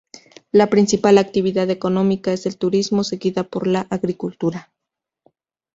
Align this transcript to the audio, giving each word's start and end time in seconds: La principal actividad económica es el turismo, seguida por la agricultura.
La 0.51 0.71
principal 0.71 1.19
actividad 1.19 1.69
económica 1.69 2.33
es 2.33 2.47
el 2.47 2.57
turismo, 2.57 3.03
seguida 3.03 3.43
por 3.43 3.67
la 3.67 3.81
agricultura. 3.91 4.71